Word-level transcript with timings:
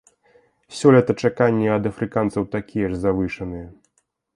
Сёлета 0.77 1.15
чаканні 1.23 1.67
ад 1.77 1.83
афрыканцаў 1.93 2.51
такія 2.59 2.87
ж 2.95 3.07
завышаныя. 3.07 3.67